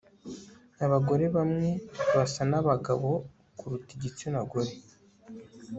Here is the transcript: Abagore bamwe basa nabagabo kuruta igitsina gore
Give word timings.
Abagore 0.85 1.25
bamwe 1.35 1.69
basa 2.15 2.41
nabagabo 2.51 3.09
kuruta 3.57 3.91
igitsina 3.97 4.39
gore 4.49 4.73